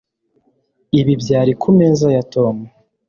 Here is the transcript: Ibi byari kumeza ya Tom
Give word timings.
Ibi 0.99 1.13
byari 1.21 1.51
kumeza 1.61 2.07
ya 2.15 2.23
Tom 2.33 2.55